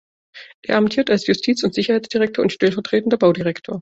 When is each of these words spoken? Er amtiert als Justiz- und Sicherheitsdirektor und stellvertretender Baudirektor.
Er 0.63 0.77
amtiert 0.77 1.11
als 1.11 1.27
Justiz- 1.27 1.61
und 1.63 1.75
Sicherheitsdirektor 1.75 2.41
und 2.41 2.51
stellvertretender 2.51 3.17
Baudirektor. 3.17 3.69